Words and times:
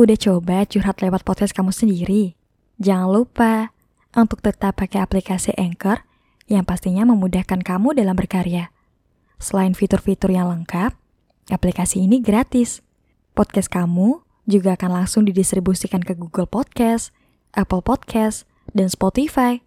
Udah 0.00 0.16
coba 0.16 0.64
curhat 0.64 1.04
lewat 1.04 1.28
podcast 1.28 1.52
kamu 1.52 1.76
sendiri? 1.76 2.32
Jangan 2.80 3.12
lupa 3.12 3.76
untuk 4.16 4.40
tetap 4.40 4.80
pakai 4.80 5.04
aplikasi 5.04 5.52
Anchor 5.60 6.08
yang 6.48 6.64
pastinya 6.64 7.04
memudahkan 7.04 7.60
kamu 7.60 7.92
dalam 7.92 8.16
berkarya. 8.16 8.72
Selain 9.36 9.76
fitur-fitur 9.76 10.32
yang 10.32 10.48
lengkap, 10.48 10.96
aplikasi 11.52 12.00
ini 12.00 12.24
gratis. 12.24 12.80
Podcast 13.36 13.68
kamu 13.68 14.24
juga 14.48 14.72
akan 14.80 15.04
langsung 15.04 15.28
didistribusikan 15.28 16.00
ke 16.00 16.16
Google 16.16 16.48
Podcast, 16.48 17.12
Apple 17.52 17.84
Podcast, 17.84 18.48
dan 18.72 18.88
Spotify. 18.88 19.60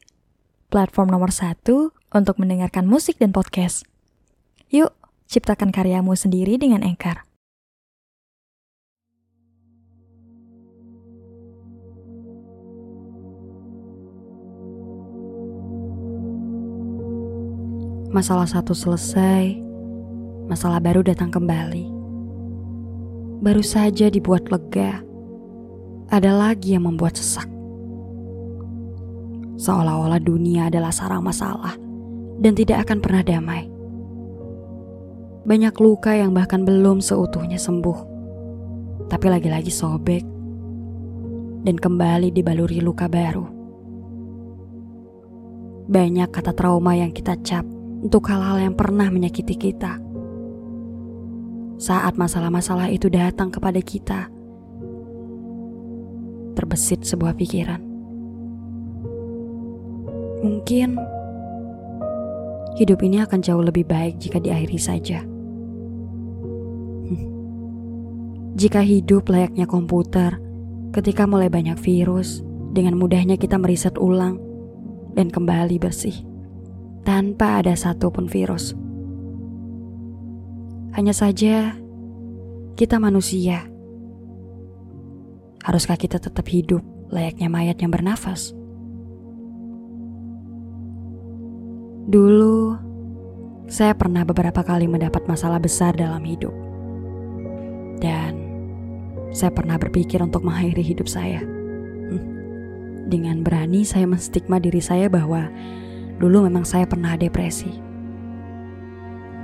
Platform 0.73 1.13
nomor 1.13 1.29
satu 1.29 1.93
untuk 2.09 2.41
mendengarkan 2.41 2.89
musik 2.89 3.21
dan 3.21 3.37
podcast. 3.37 3.85
Yuk, 4.73 4.97
ciptakan 5.29 5.69
karyamu 5.69 6.17
sendiri 6.17 6.57
dengan 6.57 6.81
Anchor. 6.81 7.21
Masalah 18.13 18.45
satu 18.45 18.77
selesai, 18.77 19.57
masalah 20.45 20.77
baru 20.77 21.01
datang 21.01 21.33
kembali. 21.33 21.89
Baru 23.41 23.65
saja 23.65 24.05
dibuat 24.05 24.53
lega, 24.53 25.01
ada 26.13 26.29
lagi 26.29 26.77
yang 26.77 26.85
membuat 26.85 27.17
sesak. 27.17 27.49
Seolah-olah 29.57 30.21
dunia 30.21 30.69
adalah 30.69 30.93
sarang 30.93 31.25
masalah 31.25 31.73
dan 32.37 32.53
tidak 32.53 32.85
akan 32.85 33.01
pernah 33.01 33.25
damai. 33.25 33.65
Banyak 35.49 35.73
luka 35.81 36.13
yang 36.13 36.37
bahkan 36.37 36.69
belum 36.69 37.01
seutuhnya 37.01 37.57
sembuh, 37.57 37.99
tapi 39.09 39.25
lagi-lagi 39.25 39.73
sobek 39.73 40.21
dan 41.65 41.81
kembali 41.81 42.29
dibaluri 42.29 42.77
luka 42.77 43.09
baru. 43.09 43.49
Banyak 45.89 46.29
kata 46.29 46.53
trauma 46.53 46.93
yang 46.93 47.09
kita 47.09 47.41
cap 47.41 47.72
untuk 48.03 48.27
hal-hal 48.27 48.59
yang 48.59 48.75
pernah 48.75 49.07
menyakiti 49.07 49.55
kita. 49.55 49.95
Saat 51.79 52.19
masalah-masalah 52.19 52.91
itu 52.91 53.07
datang 53.07 53.47
kepada 53.47 53.79
kita, 53.79 54.27
terbesit 56.59 57.07
sebuah 57.07 57.33
pikiran. 57.39 57.79
Mungkin 60.43 60.99
hidup 62.75 62.99
ini 62.99 63.23
akan 63.23 63.39
jauh 63.39 63.63
lebih 63.63 63.87
baik 63.87 64.19
jika 64.19 64.43
diakhiri 64.43 64.79
saja. 64.79 65.23
Jika 68.53 68.85
hidup 68.85 69.33
layaknya 69.33 69.65
komputer, 69.65 70.37
ketika 70.93 71.25
mulai 71.25 71.49
banyak 71.49 71.79
virus, 71.79 72.45
dengan 72.69 72.99
mudahnya 73.01 73.39
kita 73.39 73.57
meriset 73.57 73.97
ulang 73.97 74.37
dan 75.17 75.33
kembali 75.33 75.81
bersih 75.81 76.32
tanpa 77.03 77.59
ada 77.59 77.75
satupun 77.75 78.31
virus. 78.31 78.75
Hanya 80.95 81.11
saja, 81.11 81.75
kita 82.79 82.97
manusia. 82.97 83.67
Haruskah 85.63 85.95
kita 85.95 86.19
tetap 86.19 86.43
hidup 86.51 86.83
layaknya 87.11 87.47
mayat 87.47 87.77
yang 87.79 87.91
bernafas? 87.91 88.51
Dulu, 92.03 92.75
saya 93.71 93.95
pernah 93.95 94.27
beberapa 94.27 94.59
kali 94.59 94.91
mendapat 94.91 95.23
masalah 95.23 95.57
besar 95.57 95.95
dalam 95.95 96.19
hidup. 96.27 96.51
Dan 98.03 98.35
saya 99.31 99.49
pernah 99.49 99.79
berpikir 99.79 100.19
untuk 100.19 100.43
mengakhiri 100.43 100.83
hidup 100.83 101.07
saya. 101.07 101.41
Hmm. 101.41 102.23
Dengan 103.07 103.41
berani 103.41 103.87
saya 103.87 104.05
menstigma 104.05 104.59
diri 104.59 104.83
saya 104.83 105.07
bahwa 105.07 105.47
Dulu 106.21 106.45
memang 106.45 106.67
saya 106.67 106.85
pernah 106.85 107.17
depresi. 107.17 107.71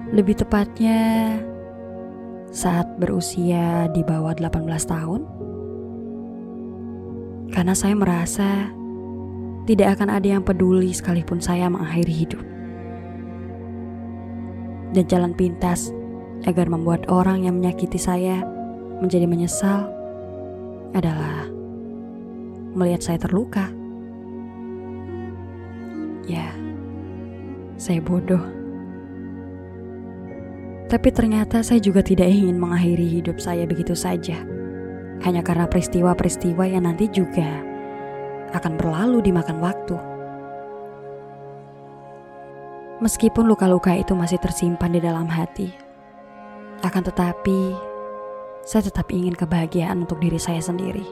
Lebih 0.09 0.41
tepatnya 0.41 1.37
saat 2.49 2.97
berusia 2.97 3.89
di 3.93 4.01
bawah 4.01 4.33
18 4.33 4.65
tahun. 4.89 5.21
Karena 7.49 7.73
saya 7.73 7.93
merasa 7.97 8.69
tidak 9.69 9.97
akan 9.97 10.09
ada 10.17 10.27
yang 10.37 10.43
peduli 10.45 10.89
sekalipun 10.93 11.37
saya 11.41 11.69
mengakhiri 11.69 12.13
hidup. 12.25 12.41
Dan 14.97 15.05
jalan 15.05 15.33
pintas 15.37 15.93
agar 16.49 16.65
membuat 16.65 17.05
orang 17.09 17.45
yang 17.45 17.61
menyakiti 17.61 18.01
saya 18.01 18.41
menjadi 18.97 19.29
menyesal 19.29 19.85
adalah 20.97 21.45
melihat 22.73 23.01
saya 23.05 23.21
terluka. 23.21 23.69
Ya, 26.29 26.53
saya 27.81 27.97
bodoh. 28.05 28.45
Tapi 30.85 31.09
ternyata 31.09 31.65
saya 31.65 31.81
juga 31.81 32.05
tidak 32.05 32.29
ingin 32.29 32.61
mengakhiri 32.61 33.17
hidup 33.17 33.41
saya 33.41 33.65
begitu 33.65 33.97
saja. 33.97 34.37
Hanya 35.25 35.41
karena 35.41 35.65
peristiwa-peristiwa 35.65 36.69
yang 36.69 36.85
nanti 36.85 37.09
juga 37.09 37.49
akan 38.53 38.77
berlalu 38.77 39.25
dimakan 39.25 39.57
waktu. 39.57 39.97
Meskipun 43.01 43.49
luka-luka 43.49 43.97
itu 43.97 44.13
masih 44.13 44.37
tersimpan 44.37 44.93
di 44.93 45.01
dalam 45.01 45.25
hati, 45.25 45.73
akan 46.85 47.03
tetapi 47.09 47.73
saya 48.69 48.85
tetap 48.85 49.09
ingin 49.09 49.33
kebahagiaan 49.33 50.05
untuk 50.05 50.21
diri 50.21 50.37
saya 50.37 50.61
sendiri. 50.61 51.05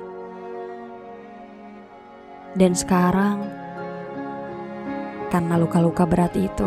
Dan 2.57 2.77
sekarang, 2.77 3.66
karena 5.37 5.53
luka-luka 5.61 6.01
berat 6.09 6.33
itu, 6.33 6.65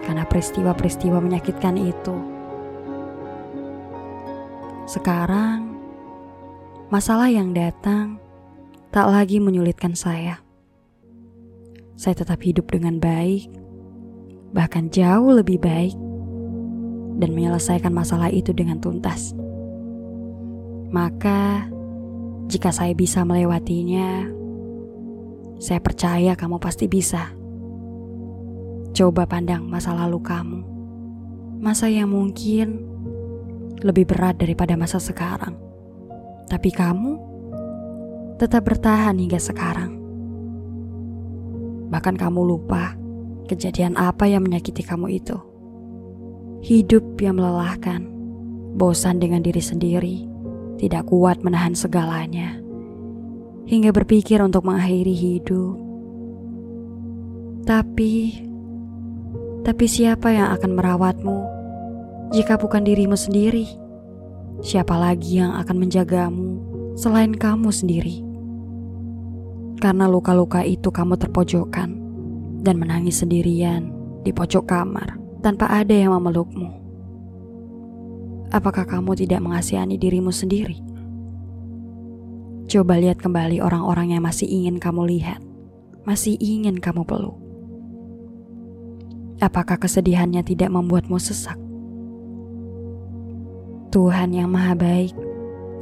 karena 0.00 0.24
peristiwa-peristiwa 0.24 1.20
menyakitkan 1.20 1.76
itu. 1.76 2.16
Sekarang, 4.88 5.76
masalah 6.88 7.28
yang 7.28 7.52
datang 7.52 8.16
tak 8.88 9.04
lagi 9.12 9.36
menyulitkan 9.36 9.92
saya. 9.92 10.40
Saya 11.92 12.16
tetap 12.16 12.40
hidup 12.40 12.72
dengan 12.72 12.96
baik, 12.96 13.52
bahkan 14.56 14.88
jauh 14.88 15.28
lebih 15.28 15.60
baik, 15.60 15.92
dan 17.20 17.36
menyelesaikan 17.36 17.92
masalah 17.92 18.32
itu 18.32 18.56
dengan 18.56 18.80
tuntas. 18.80 19.36
Maka, 20.88 21.68
jika 22.48 22.72
saya 22.72 22.96
bisa 22.96 23.28
melewatinya, 23.28 24.24
saya 25.60 25.84
percaya 25.84 26.32
kamu 26.32 26.56
pasti 26.56 26.88
bisa. 26.88 27.36
Coba 28.98 29.30
pandang 29.30 29.62
masa 29.62 29.94
lalu 29.94 30.18
kamu. 30.18 30.60
Masa 31.62 31.86
yang 31.86 32.10
mungkin 32.10 32.82
lebih 33.78 34.10
berat 34.10 34.42
daripada 34.42 34.74
masa 34.74 34.98
sekarang. 34.98 35.54
Tapi 36.50 36.74
kamu 36.74 37.14
tetap 38.42 38.66
bertahan 38.66 39.14
hingga 39.14 39.38
sekarang. 39.38 39.94
Bahkan 41.94 42.18
kamu 42.18 42.42
lupa 42.42 42.98
kejadian 43.46 43.94
apa 43.94 44.26
yang 44.26 44.42
menyakiti 44.42 44.82
kamu 44.82 45.22
itu. 45.22 45.38
Hidup 46.66 47.22
yang 47.22 47.38
melelahkan, 47.38 48.02
bosan 48.74 49.22
dengan 49.22 49.46
diri 49.46 49.62
sendiri, 49.62 50.26
tidak 50.74 51.06
kuat 51.06 51.38
menahan 51.46 51.78
segalanya, 51.78 52.58
hingga 53.62 53.94
berpikir 53.94 54.42
untuk 54.42 54.66
mengakhiri 54.66 55.14
hidup. 55.14 55.78
Tapi 57.62 58.47
tapi 59.66 59.90
siapa 59.90 60.30
yang 60.30 60.54
akan 60.54 60.70
merawatmu 60.78 61.38
jika 62.34 62.60
bukan 62.60 62.84
dirimu 62.84 63.16
sendiri? 63.16 63.66
Siapa 64.58 64.98
lagi 64.98 65.38
yang 65.38 65.54
akan 65.54 65.76
menjagamu 65.78 66.48
selain 66.98 67.32
kamu 67.32 67.70
sendiri? 67.70 68.26
Karena 69.78 70.10
luka-luka 70.10 70.66
itu 70.66 70.90
kamu 70.90 71.14
terpojokkan 71.14 71.88
dan 72.66 72.74
menangis 72.76 73.22
sendirian 73.22 73.94
di 74.26 74.34
pojok 74.34 74.66
kamar 74.66 75.14
tanpa 75.40 75.70
ada 75.70 75.94
yang 75.94 76.10
memelukmu. 76.18 76.74
Apakah 78.50 78.84
kamu 78.84 79.14
tidak 79.14 79.40
mengasihani 79.44 79.94
dirimu 79.94 80.34
sendiri? 80.34 80.82
Coba 82.68 83.00
lihat 83.00 83.22
kembali 83.22 83.64
orang-orang 83.64 84.12
yang 84.12 84.26
masih 84.26 84.44
ingin 84.44 84.76
kamu 84.76 85.08
lihat, 85.08 85.40
masih 86.04 86.36
ingin 86.36 86.76
kamu 86.76 87.06
peluk. 87.06 87.47
Apakah 89.38 89.78
kesedihannya 89.78 90.42
tidak 90.42 90.66
membuatmu 90.74 91.14
sesak? 91.22 91.54
Tuhan 93.94 94.34
yang 94.34 94.50
Maha 94.50 94.74
Baik, 94.74 95.14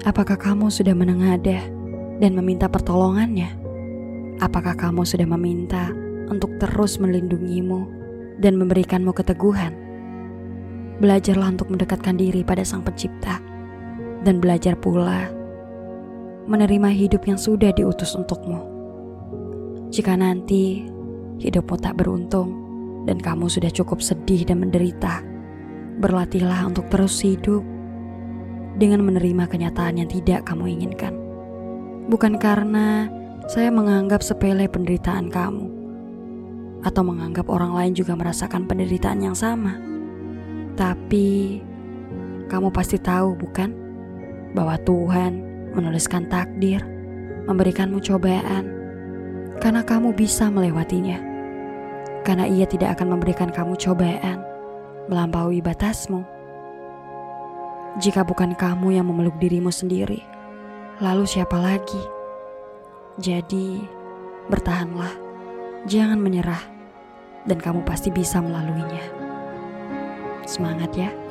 apakah 0.05 0.37
kamu 0.37 0.69
sudah 0.69 0.93
menengadah 0.93 1.65
dan 2.21 2.37
meminta 2.37 2.69
pertolongannya? 2.69 3.49
Apakah 4.45 4.77
kamu 4.77 5.09
sudah 5.09 5.25
meminta 5.25 5.89
untuk 6.29 6.53
terus 6.61 7.01
melindungimu 7.01 7.89
dan 8.45 8.61
memberikanmu 8.61 9.17
keteguhan? 9.17 9.73
Belajarlah 11.01 11.57
untuk 11.57 11.73
mendekatkan 11.73 12.21
diri 12.21 12.45
pada 12.45 12.61
Sang 12.61 12.85
Pencipta 12.85 13.41
dan 14.21 14.37
belajar 14.37 14.77
pula 14.77 15.33
menerima 16.45 16.93
hidup 16.93 17.25
yang 17.25 17.41
sudah 17.41 17.73
diutus 17.73 18.21
untukmu. 18.21 18.61
Jika 19.89 20.13
nanti 20.13 20.85
hidupmu 21.41 21.81
tak 21.81 21.97
beruntung 21.97 22.66
dan 23.07 23.23
kamu 23.23 23.47
sudah 23.47 23.71
cukup 23.71 24.03
sedih 24.03 24.43
dan 24.45 24.61
menderita, 24.61 25.23
berlatihlah 26.03 26.67
untuk 26.67 26.91
terus 26.91 27.23
hidup. 27.23 27.63
Dengan 28.77 29.09
menerima 29.09 29.49
kenyataan 29.49 30.05
yang 30.05 30.11
tidak 30.13 30.45
kamu 30.45 30.69
inginkan. 30.77 31.17
Bukan 32.13 32.37
karena 32.37 33.09
saya 33.49 33.73
menganggap 33.73 34.21
sepele 34.21 34.69
penderitaan 34.69 35.33
kamu, 35.33 35.65
atau 36.85 37.03
menganggap 37.03 37.49
orang 37.49 37.73
lain 37.73 37.93
juga 37.97 38.13
merasakan 38.13 38.69
penderitaan 38.69 39.25
yang 39.25 39.33
sama, 39.33 39.81
tapi 40.77 41.59
kamu 42.53 42.69
pasti 42.69 43.01
tahu, 43.01 43.35
bukan, 43.35 43.73
bahwa 44.53 44.77
Tuhan 44.85 45.41
menuliskan 45.73 46.29
takdir, 46.29 46.85
memberikanmu 47.49 47.99
cobaan, 48.05 48.71
karena 49.59 49.83
kamu 49.83 50.13
bisa 50.13 50.53
melewatinya. 50.53 51.36
Karena 52.27 52.51
Ia 52.51 52.67
tidak 52.67 52.99
akan 52.99 53.15
memberikan 53.15 53.55
kamu 53.55 53.79
cobaan 53.79 54.43
melampaui 55.07 55.63
batasmu. 55.63 56.27
Jika 58.03 58.27
bukan 58.27 58.59
kamu 58.59 58.99
yang 58.99 59.07
memeluk 59.07 59.39
dirimu 59.39 59.71
sendiri, 59.71 60.21
lalu 60.99 61.23
siapa 61.25 61.55
lagi? 61.55 62.03
Jadi, 63.17 63.81
bertahanlah, 64.51 65.15
jangan 65.89 66.19
menyerah, 66.21 66.61
dan 67.47 67.57
kamu 67.57 67.87
pasti 67.87 68.13
bisa 68.13 68.43
melaluinya. 68.43 69.07
Semangat 70.45 70.93
ya! 70.93 71.26